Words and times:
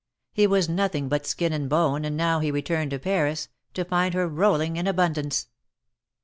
He 0.33 0.47
was 0.47 0.67
nothing 0.67 1.09
but 1.09 1.27
skin 1.27 1.53
and 1.53 1.69
bone, 1.69 2.05
and 2.05 2.17
now 2.17 2.39
he 2.39 2.49
returned 2.49 2.89
to 2.89 2.97
Paris, 2.97 3.49
to 3.75 3.85
find 3.85 4.15
her 4.15 4.27
rolling 4.27 4.77
in 4.77 4.87
abundance. 4.87 5.49